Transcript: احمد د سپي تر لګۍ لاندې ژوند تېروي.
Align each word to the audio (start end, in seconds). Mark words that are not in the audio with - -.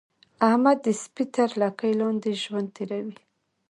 احمد 0.49 0.77
د 0.85 0.87
سپي 1.01 1.25
تر 1.35 1.49
لګۍ 1.61 1.93
لاندې 2.01 2.31
ژوند 2.43 2.69
تېروي. 2.75 3.17